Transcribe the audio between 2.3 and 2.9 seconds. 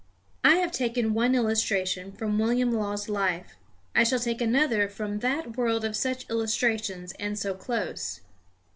William